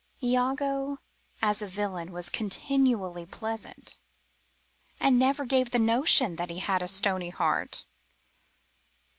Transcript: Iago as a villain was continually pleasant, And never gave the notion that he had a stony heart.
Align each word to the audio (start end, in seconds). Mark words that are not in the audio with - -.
Iago 0.23 0.97
as 1.43 1.61
a 1.61 1.67
villain 1.67 2.11
was 2.11 2.27
continually 2.31 3.23
pleasant, 3.27 3.99
And 4.99 5.19
never 5.19 5.45
gave 5.45 5.69
the 5.69 5.77
notion 5.77 6.37
that 6.37 6.49
he 6.49 6.57
had 6.57 6.81
a 6.81 6.87
stony 6.87 7.29
heart. 7.29 7.85